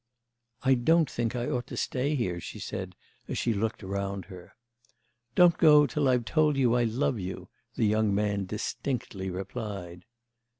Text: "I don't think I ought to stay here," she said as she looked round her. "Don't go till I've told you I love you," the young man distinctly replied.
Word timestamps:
"I 0.63 0.73
don't 0.73 1.07
think 1.07 1.35
I 1.35 1.47
ought 1.47 1.67
to 1.67 1.77
stay 1.77 2.15
here," 2.15 2.39
she 2.39 2.57
said 2.57 2.95
as 3.27 3.37
she 3.37 3.53
looked 3.53 3.83
round 3.83 4.25
her. 4.33 4.55
"Don't 5.35 5.59
go 5.59 5.85
till 5.85 6.09
I've 6.09 6.25
told 6.25 6.57
you 6.57 6.73
I 6.73 6.85
love 6.85 7.19
you," 7.19 7.49
the 7.75 7.85
young 7.85 8.11
man 8.15 8.45
distinctly 8.45 9.29
replied. 9.29 10.05